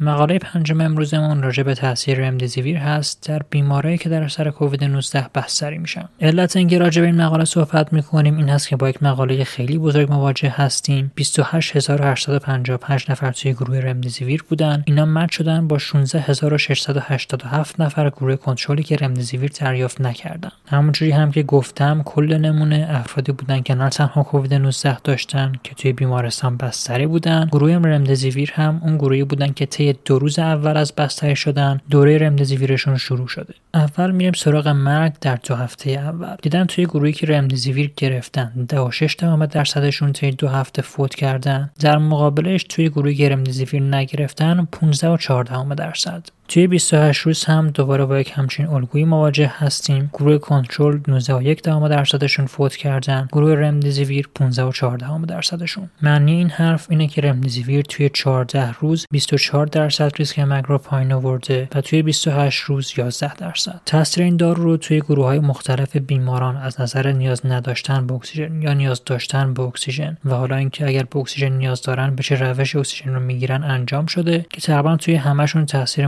مقاله 0.00 0.38
پنجم 0.38 0.80
امروزمون 0.80 1.42
راجع 1.42 1.62
به 1.62 1.74
تاثیر 1.74 2.18
رمدیزیویر 2.18 2.76
هست 2.76 3.28
در 3.28 3.42
بیماری 3.50 3.98
که 3.98 4.08
در 4.08 4.22
اثر 4.22 4.50
کووید 4.50 4.84
19 4.84 5.26
بحث 5.34 5.56
سری 5.56 5.78
میشن. 5.78 6.08
علت 6.20 6.56
اینکه 6.56 6.78
راجع 6.78 7.00
به 7.00 7.06
این 7.06 7.22
مقاله 7.22 7.44
صحبت 7.44 7.92
می‌کنیم 7.92 8.36
این 8.36 8.48
هست 8.48 8.68
که 8.68 8.76
با 8.76 8.88
یک 8.88 9.02
مقاله 9.02 9.44
خیلی 9.44 9.78
بزرگ 9.78 10.12
مواجه 10.12 10.48
هستیم. 10.48 11.12
28855 11.16 13.10
نفر 13.10 13.32
توی 13.32 13.52
گروه 13.52 13.78
رمدیزیویر 13.78 14.44
بودن. 14.48 14.82
اینا 14.86 15.04
مچ 15.04 15.36
شدن 15.36 15.68
با 15.68 15.78
16687 15.78 17.80
نفر 17.80 18.10
گروه 18.10 18.36
کنترلی 18.36 18.82
که 18.82 18.96
رمدیزیویر 18.96 19.50
دریافت 19.60 20.00
نکردن. 20.00 20.50
همونجوری 20.66 21.10
هم 21.10 21.32
که 21.32 21.42
گفتم 21.42 22.02
کل 22.04 22.36
نمونه 22.36 22.86
افرادی 22.90 23.32
بودن 23.32 23.60
که 23.60 23.74
نه 23.74 23.88
تنها 23.88 24.22
کووید 24.22 24.54
19 24.54 25.00
داشتن 25.00 25.52
که 25.62 25.74
توی 25.74 25.92
بیمارستان 25.92 26.56
بستری 26.56 27.06
بودن. 27.06 27.48
گروه 27.52 27.74
رمدیزیویر 27.74 28.52
هم 28.54 28.80
اون 28.84 28.96
گروهی 28.96 29.24
بودن 29.24 29.52
که 29.52 29.66
طی 29.92 29.98
دو 30.04 30.18
روز 30.18 30.38
اول 30.38 30.76
از 30.76 30.92
بستری 30.92 31.36
شدن 31.36 31.80
دوره 31.90 32.18
رمدیزیویرشون 32.18 32.96
شروع 32.96 33.28
شده. 33.28 33.54
اول 33.74 34.10
میریم 34.10 34.32
سراغ 34.32 34.68
مرگ 34.68 35.12
در 35.20 35.38
دو 35.48 35.54
هفته 35.54 35.90
اول. 35.90 36.36
دیدن 36.42 36.64
توی 36.64 36.86
گروهی 36.86 37.12
که 37.12 37.26
رمدیزیویر 37.26 37.92
گرفتن 37.96 38.66
16 38.90 39.46
درصدشون 39.46 40.12
طی 40.12 40.30
دو 40.30 40.48
هفته 40.48 40.82
فوت 40.82 41.14
کردن. 41.14 41.70
در 41.80 41.98
مقابلش 41.98 42.64
توی 42.64 42.88
گروهی 42.88 43.14
که 43.14 43.28
رمدیزیویر 43.28 43.82
نگرفتن 43.82 44.68
15 44.72 45.08
و 45.08 45.16
14 45.16 45.74
درصد. 45.74 46.28
توی 46.48 46.66
28 46.66 47.20
روز 47.20 47.44
هم 47.44 47.70
دوباره 47.70 48.04
با 48.04 48.20
یک 48.20 48.32
همچین 48.34 48.66
الگویی 48.66 49.04
مواجه 49.04 49.52
هستیم. 49.56 50.10
گروه 50.12 50.38
کنترل 50.38 50.98
19.1 50.98 51.88
درصدشون 51.88 52.46
فوت 52.46 52.76
کردن. 52.76 53.28
گروه 53.32 53.54
رمدیزیویر 53.54 54.28
15 54.34 54.62
و 54.62 54.72
14 54.72 55.24
درصدشون. 55.24 55.90
معنی 56.02 56.32
این 56.32 56.50
حرف 56.50 56.86
اینه 56.90 57.06
که 57.06 57.20
رمدیزیویر 57.20 57.82
توی 57.82 58.08
14 58.08 58.72
روز 58.80 59.06
24 59.10 59.66
درصد 59.66 60.12
ریسک 60.16 60.38
مرگ 60.38 60.64
رو 60.68 60.78
پایین 60.78 61.12
آورده 61.12 61.68
و 61.74 61.80
توی 61.80 62.02
28 62.02 62.60
روز 62.60 62.92
11 62.96 63.34
درصد. 63.34 63.80
تاثیر 63.86 64.24
این 64.24 64.36
دارو 64.36 64.62
رو 64.62 64.76
توی 64.76 65.00
گروه 65.00 65.24
های 65.24 65.38
مختلف 65.38 65.96
بیماران 65.96 66.56
از 66.56 66.80
نظر 66.80 67.12
نیاز 67.12 67.46
نداشتن 67.46 68.06
به 68.06 68.14
اکسیژن 68.14 68.62
یا 68.62 68.72
نیاز 68.72 69.02
داشتن 69.06 69.54
به 69.54 69.62
اکسیژن 69.62 70.16
و 70.24 70.34
حالا 70.34 70.56
اینکه 70.56 70.86
اگر 70.86 71.02
به 71.02 71.18
اکسیژن 71.18 71.52
نیاز 71.52 71.82
دارن 71.82 72.14
به 72.14 72.22
چه 72.22 72.34
روش 72.34 72.76
اکسیژن 72.76 73.14
رو 73.14 73.20
می‌گیرن 73.20 73.64
انجام 73.64 74.06
شده 74.06 74.46
که 74.50 74.60
تقریبا 74.60 74.96
توی 74.96 75.14
همشون 75.14 75.66
تاثیر 75.66 76.06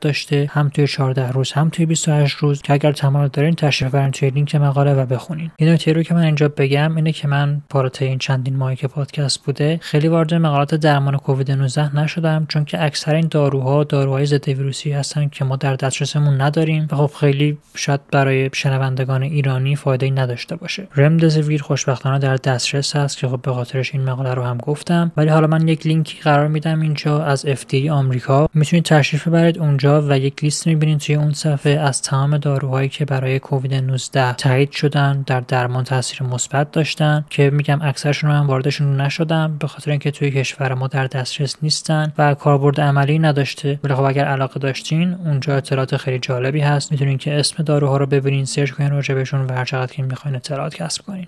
داشته 0.00 0.50
هم 0.52 0.68
توی 0.68 0.86
14 0.86 1.32
روز 1.32 1.52
هم 1.52 1.68
توی 1.68 1.86
28 1.86 2.36
روز. 2.36 2.62
که 2.62 2.72
اگر 2.72 2.92
تمایل 2.92 3.28
دارین 3.32 3.54
تشریف 3.54 3.90
برین 3.92 4.10
توی 4.10 4.30
لینک 4.30 4.54
مقاله 4.54 4.94
و 4.94 5.06
بخونین. 5.06 5.50
این 5.56 5.68
نکته 5.68 5.92
رو 5.92 6.02
که 6.02 6.14
من 6.14 6.22
اینجا 6.24 6.48
بگم 6.48 6.96
اینه 6.96 7.12
که 7.12 7.28
من 7.28 7.62
پارت 7.70 8.02
این 8.02 8.18
چندین 8.18 8.56
ماهی 8.56 8.76
که 8.76 8.88
پادکست 8.88 9.44
بوده 9.44 9.78
خیلی 9.82 10.08
وارد 10.08 10.34
مقالات 10.34 10.74
درمان 10.74 11.16
کووید 11.16 11.50
19 11.50 11.96
نشدم. 11.96 12.46
چون 12.48 12.64
که 12.64 12.84
اکثر 12.84 13.14
این 13.14 13.28
داروها 13.30 13.84
داروهای 13.84 14.26
ضد 14.26 14.48
ویروسی 14.48 14.92
هستن 14.92 15.28
که 15.28 15.44
ما 15.44 15.56
در 15.56 15.74
دسترسمون 15.74 16.40
نداریم 16.40 16.88
و 16.92 16.96
خب 16.96 17.10
خیلی 17.20 17.58
شاید 17.74 18.00
برای 18.12 18.50
شنوندگان 18.52 19.22
ایرانی 19.22 19.76
فایده 19.76 20.06
ای 20.06 20.12
نداشته 20.12 20.56
باشه. 20.56 20.88
رمدزویر 20.96 21.62
خوشبختانه 21.62 22.18
در 22.18 22.36
دسترس 22.36 22.96
هست 22.96 23.18
که 23.18 23.28
خب 23.28 23.42
به 23.42 23.52
خاطرش 23.52 23.94
این 23.94 24.04
مقاله 24.04 24.34
رو 24.34 24.42
هم 24.42 24.58
گفتم. 24.58 25.12
ولی 25.16 25.28
حالا 25.28 25.46
من 25.46 25.68
یک 25.68 25.86
لینکی 25.86 26.18
قرار 26.22 26.48
میدم 26.48 26.80
اینجا 26.80 27.22
از 27.22 27.46
FDA 27.46 27.88
آمریکا. 27.88 28.48
می‌تونید 28.54 28.84
تشریف 28.84 29.28
ببرید. 29.28 29.58
اونجا 29.68 30.02
و 30.08 30.18
یک 30.18 30.44
لیست 30.44 30.66
می‌بینید 30.66 30.98
توی 30.98 31.14
اون 31.14 31.32
صفحه 31.32 31.72
از 31.72 32.02
تمام 32.02 32.38
داروهایی 32.38 32.88
که 32.88 33.04
برای 33.04 33.38
کووید 33.38 33.74
19 33.74 34.32
تایید 34.32 34.70
شدن 34.70 35.24
در 35.26 35.40
درمان 35.40 35.84
تاثیر 35.84 36.22
مثبت 36.22 36.72
داشتن 36.72 37.24
که 37.30 37.50
میگم 37.50 37.78
اکثرشون 37.82 38.30
رو 38.30 38.36
من 38.36 38.46
واردشون 38.46 39.00
نشدم 39.00 39.56
به 39.60 39.66
خاطر 39.66 39.90
اینکه 39.90 40.10
توی 40.10 40.30
کشور 40.30 40.74
ما 40.74 40.86
در 40.86 41.06
دسترس 41.06 41.56
نیستن 41.62 42.12
و 42.18 42.34
کاربرد 42.34 42.80
عملی 42.80 43.18
نداشته. 43.18 43.80
ولی 43.84 43.94
خب 43.94 44.02
اگر 44.02 44.24
علاقه 44.24 44.60
داشتین 44.60 45.14
اونجا 45.24 45.56
اطلاعات 45.56 45.96
خیلی 45.96 46.18
جالبی 46.18 46.60
هست. 46.60 46.92
می‌تونین 46.92 47.18
که 47.18 47.38
اسم 47.38 47.62
داروها 47.62 47.96
رو 47.96 48.06
ببینین 48.06 48.44
سرچ 48.44 48.70
کنین 48.70 48.90
راجع 48.90 49.14
و 49.14 49.52
هر 49.52 49.64
چقدر 49.64 49.92
که 49.92 50.02
می‌خواین 50.02 50.36
اطلاعات 50.36 50.74
کسب 50.74 51.02
کنین. 51.04 51.26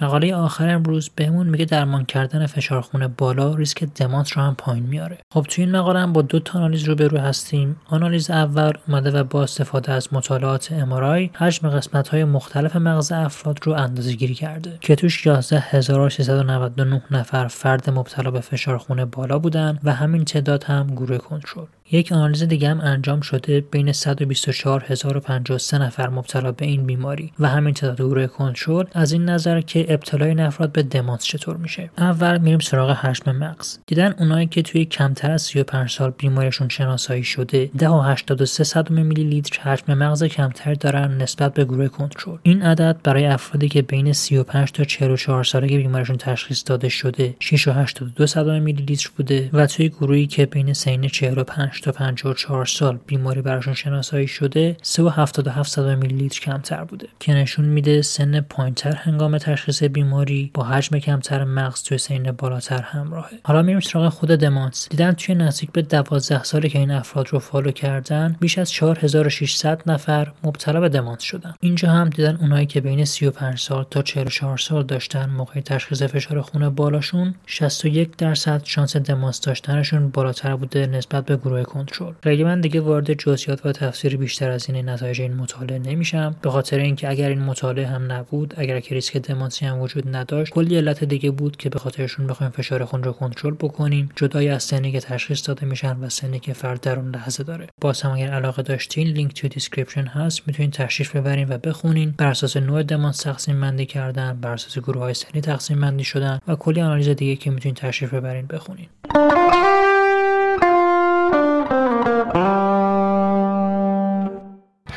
مقاله 0.00 0.34
آخر 0.34 0.68
امروز 0.68 1.10
بهمون 1.16 1.46
میگه 1.46 1.64
درمان 1.64 2.04
کردن 2.04 2.46
فشار 2.46 2.80
خون 2.80 3.06
بالا 3.18 3.54
ریسک 3.54 3.84
دمانس 3.84 4.36
رو 4.36 4.42
هم 4.42 4.54
پایین 4.54 4.84
میاره. 4.84 5.18
خب 5.32 5.46
توی 5.48 5.64
این 5.64 5.76
مقاله 5.76 5.98
هم 5.98 6.12
با 6.12 6.22
دو 6.22 6.38
تا 6.38 6.58
آنالیز 6.58 6.84
روبرو 6.84 7.18
هستیم. 7.18 7.76
آنالیز 7.86 8.30
اول 8.30 8.72
اومده 8.88 9.10
و 9.10 9.24
با 9.24 9.42
استفاده 9.42 9.92
از 9.92 10.08
مطالعات 10.12 10.72
امارای 10.72 11.30
حجم 11.34 11.68
قسمت 11.68 12.08
های 12.08 12.24
مختلف 12.24 12.76
مغز 12.76 13.12
افراد 13.12 13.58
رو 13.62 13.72
اندازه 13.72 14.12
گیری 14.12 14.34
کرده 14.34 14.78
که 14.80 14.96
توش 14.96 15.26
11399 15.26 17.02
نفر 17.10 17.46
فرد 17.46 17.90
مبتلا 17.90 18.30
به 18.30 18.40
فشار 18.40 18.78
خون 18.78 19.04
بالا 19.04 19.38
بودن 19.38 19.78
و 19.84 19.92
همین 19.92 20.24
تعداد 20.24 20.64
هم 20.64 20.86
گروه 20.86 21.18
کنترل. 21.18 21.66
یک 21.92 22.12
آنالیز 22.12 22.42
دیگه 22.42 22.68
هم 22.68 22.80
انجام 22.80 23.20
شده 23.20 23.60
بین 23.60 23.92
124053 23.92 25.78
نفر 25.78 26.08
مبتلا 26.08 26.52
به 26.52 26.64
این 26.64 26.86
بیماری 26.86 27.32
و 27.38 27.48
همین 27.48 27.74
تعداد 27.74 27.96
گروه 27.96 28.26
کنترل 28.26 28.84
از 28.92 29.12
این 29.12 29.24
نظر 29.24 29.60
که 29.60 29.86
ابتلای 29.88 30.28
این 30.28 30.40
افراد 30.40 30.72
به 30.72 30.82
دمانس 30.82 31.24
چطور 31.24 31.56
میشه. 31.56 31.90
اول 31.98 32.38
میریم 32.38 32.58
سراغ 32.58 32.90
حجم 32.90 33.32
مغز. 33.32 33.78
دیدن 33.86 34.14
اونایی 34.18 34.46
که 34.46 34.62
توی 34.62 34.84
کمتر 34.84 35.30
از 35.30 35.42
35 35.42 35.90
سال 35.90 36.10
بیماریشون 36.18 36.68
شناسایی 36.68 37.24
شده 37.24 37.70
10.83 37.78 38.90
میلی 38.90 39.24
لیتر 39.24 39.60
حجم 39.60 39.94
مغز 39.94 40.24
کمتر 40.24 40.74
دارن 40.74 41.16
نسبت 41.22 41.54
به 41.54 41.64
گروه 41.64 41.88
کنترل. 41.88 42.36
این 42.42 42.62
عدد 42.62 42.96
برای 43.04 43.26
افرادی 43.26 43.68
که 43.68 43.82
بین 43.82 44.12
35 44.12 44.72
تا 44.72 44.84
44 44.84 45.44
سالگی 45.44 45.78
بیماریشون 45.78 46.16
تشخیص 46.16 46.62
داده 46.66 46.88
شده 46.88 47.34
6.82 47.42 48.48
میلی 48.48 48.82
لیتر 48.82 49.10
بوده 49.16 49.50
و 49.52 49.66
توی 49.66 49.88
گروهی 49.88 50.26
که 50.26 50.46
بین 50.46 50.72
سن 50.72 51.08
45 51.08 51.75
تا 51.80 51.92
54 51.92 52.66
سال 52.66 52.98
بیماری 53.06 53.42
براشون 53.42 53.74
شناسایی 53.74 54.26
شده 54.26 54.76
3.77 54.84 55.78
میلی 55.78 56.14
لیتر 56.14 56.40
کمتر 56.40 56.84
بوده 56.84 57.08
که 57.20 57.34
نشون 57.34 57.64
میده 57.64 58.02
سن 58.02 58.40
پایینتر 58.40 58.94
هنگام 58.96 59.38
تشخیص 59.38 59.82
بیماری 59.82 60.50
با 60.54 60.64
حجم 60.64 60.98
کمتر 60.98 61.44
مغز 61.44 61.82
توی 61.82 61.98
سن 61.98 62.22
بالاتر 62.22 62.82
همراهه. 62.82 63.38
حالا 63.44 63.62
میریم 63.62 63.80
سراغ 63.80 64.08
خود 64.08 64.28
دمانس. 64.28 64.88
دیدن 64.88 65.12
توی 65.12 65.34
نزدیک 65.34 65.72
به 65.72 65.82
12 65.82 66.44
سالی 66.44 66.68
که 66.68 66.78
این 66.78 66.90
افراد 66.90 67.28
رو 67.28 67.38
follow 67.38 67.70
کردن 67.70 68.36
بیش 68.40 68.58
از 68.58 68.72
4600 68.72 69.82
نفر 69.86 70.32
مبتلا 70.44 70.80
به 70.80 70.88
دمانس 70.88 71.22
شدن. 71.22 71.54
اینجا 71.60 71.90
هم 71.90 72.08
دیدن 72.08 72.36
اونایی 72.36 72.66
که 72.66 72.80
بین 72.80 73.04
35 73.04 73.58
سال 73.58 73.86
تا 73.90 74.02
44 74.02 74.58
سال 74.58 74.82
داشتن 74.82 75.30
موقع 75.30 75.60
تشخیص 75.60 76.02
فشار 76.02 76.40
خون 76.40 76.68
بالاشون 76.68 77.34
61 77.46 78.16
درصد 78.16 78.64
شانس 78.64 78.96
دمانس 78.96 79.40
داشتنشون 79.40 80.08
بالاتر 80.08 80.56
بوده 80.56 80.86
نسبت 80.86 81.24
به 81.24 81.36
گروه 81.36 81.62
کنترل. 81.66 82.12
خیلی 82.22 82.44
من 82.44 82.60
دیگه 82.60 82.80
وارد 82.80 83.12
جزئیات 83.12 83.66
و 83.66 83.72
تفسیر 83.72 84.16
بیشتر 84.16 84.50
از 84.50 84.70
این 84.70 84.88
نتایج 84.88 85.20
این 85.20 85.36
مطالعه 85.36 85.78
نمیشم. 85.78 86.36
به 86.42 86.50
خاطر 86.50 86.78
اینکه 86.78 87.08
اگر 87.08 87.28
این 87.28 87.40
مطالعه 87.40 87.86
هم 87.86 88.12
نبود 88.12 88.54
اگر 88.56 88.80
که 88.80 88.94
ریسک 88.94 89.16
دمانسی 89.16 89.66
هم 89.66 89.80
وجود 89.80 90.16
نداشت 90.16 90.52
کلی 90.52 90.76
علت 90.76 91.04
دیگه 91.04 91.30
بود 91.30 91.56
که 91.56 91.68
به 91.68 91.78
خاطرشون 91.78 92.26
بخوایم 92.26 92.52
فشار 92.52 92.84
خون 92.84 93.02
رو 93.02 93.12
کنترل 93.12 93.54
بکنیم. 93.54 94.10
جدای 94.16 94.48
از 94.48 94.62
سنی 94.62 94.92
که 94.92 95.00
تشخیص 95.00 95.48
داده 95.48 95.66
میشن 95.66 95.96
و 96.00 96.08
سنی 96.08 96.38
که 96.38 96.52
فرد 96.52 96.80
در 96.80 96.96
اون 96.98 97.10
لحظه 97.10 97.44
داره. 97.44 97.66
باز 97.80 98.02
هم 98.02 98.10
اگر 98.10 98.30
علاقه 98.30 98.62
داشتین 98.62 99.06
لینک 99.06 99.40
توی 99.40 99.48
description 99.48 100.04
هست. 100.04 100.42
می‌تونین 100.46 100.70
تشریف 100.70 101.16
ببرین 101.16 101.48
و 101.48 101.58
بخونین. 101.58 102.14
بر 102.18 102.26
اساس 102.26 102.56
نوع 102.56 102.82
دمانس 102.82 103.18
تقسیم 103.18 103.60
بندی 103.60 103.86
کردن 103.86 104.38
بر 104.40 104.52
اساس 104.52 104.78
گروه 104.78 105.02
های 105.02 105.14
سنی 105.14 105.40
تقسیم 105.40 105.80
بندی 105.80 106.04
شدن 106.04 106.38
و 106.48 106.56
کلی 106.56 106.80
آنالیز 106.80 107.08
دیگه 107.08 107.36
که 107.36 107.50
می‌تونین 107.50 107.74
تشریف 107.74 108.14
ببرین 108.14 108.46
بخونین. 108.46 108.86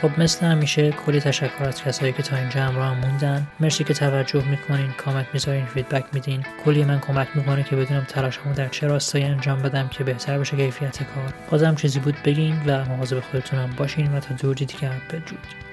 خب 0.01 0.19
مثل 0.19 0.45
همیشه 0.45 0.91
کلی 0.91 1.19
تشکر 1.19 1.63
از 1.63 1.83
کسایی 1.83 2.13
که 2.13 2.23
تا 2.23 2.35
اینجا 2.37 2.61
همراه 2.61 2.99
موندن. 2.99 3.47
مرسی 3.59 3.83
که 3.83 3.93
توجه 3.93 4.49
می‌کنین 4.49 4.91
کامنت 4.91 5.25
می‌ذارین 5.33 5.65
فیدبک 5.65 6.05
میدین. 6.13 6.45
کلی 6.65 6.83
من 6.83 6.99
کمک 6.99 7.27
می‌کنه 7.35 7.63
که 7.63 7.75
بدونم 7.75 8.03
تلاشمو 8.03 8.53
در 8.53 8.67
چه 8.67 8.87
راستایی 8.87 9.25
انجام 9.25 9.61
بدم 9.61 9.87
که 9.87 10.03
بهتر 10.03 10.39
بشه 10.39 10.57
کیفیت 10.57 10.97
کار. 10.97 11.33
بازم 11.51 11.75
چیزی 11.75 11.99
بود 11.99 12.15
بگین 12.25 12.61
و 12.65 12.85
مواظب 12.85 13.19
خودتونم 13.19 13.69
باشین 13.77 14.13
و 14.13 14.19
تا 14.19 14.33
دور 14.33 14.55
دیگر 14.55 14.91
بدرود. 15.09 15.68